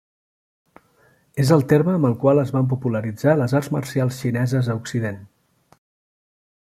És 1.43 1.51
el 1.55 1.61
terme 1.73 1.93
amb 1.97 2.09
el 2.09 2.15
qual 2.23 2.41
es 2.45 2.53
van 2.55 2.69
popularitzar 2.71 3.37
les 3.43 3.55
arts 3.61 3.69
marcials 3.77 4.17
xineses 4.23 4.71
a 4.71 4.77
Occident. 4.81 5.21